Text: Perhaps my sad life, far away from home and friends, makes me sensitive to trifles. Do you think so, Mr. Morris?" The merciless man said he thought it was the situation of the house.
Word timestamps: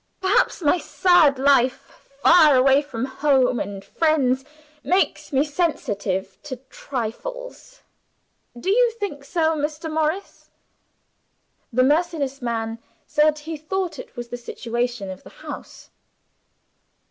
Perhaps 0.19 0.63
my 0.63 0.79
sad 0.79 1.37
life, 1.37 2.09
far 2.23 2.55
away 2.55 2.81
from 2.81 3.05
home 3.05 3.59
and 3.59 3.85
friends, 3.85 4.43
makes 4.83 5.31
me 5.31 5.43
sensitive 5.43 6.39
to 6.41 6.55
trifles. 6.71 7.81
Do 8.59 8.71
you 8.71 8.89
think 8.99 9.23
so, 9.23 9.55
Mr. 9.55 9.93
Morris?" 9.93 10.49
The 11.71 11.83
merciless 11.83 12.41
man 12.41 12.79
said 13.05 13.37
he 13.37 13.55
thought 13.55 13.99
it 13.99 14.15
was 14.15 14.29
the 14.29 14.37
situation 14.37 15.11
of 15.11 15.21
the 15.21 15.29
house. 15.45 15.91